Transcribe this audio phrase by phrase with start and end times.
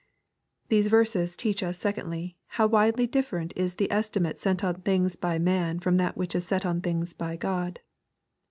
[0.69, 5.37] These verses teach us, secondly, how widely different is the estimate set on things by
[5.37, 7.81] man from that which is set on things by God.